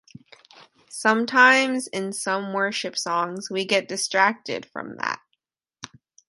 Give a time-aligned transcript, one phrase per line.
[0.89, 5.19] Sometimes in some worship songs we get distracted from that.